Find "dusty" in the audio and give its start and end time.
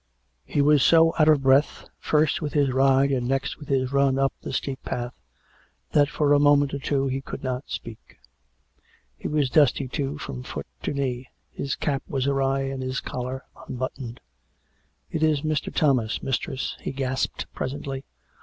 9.51-9.87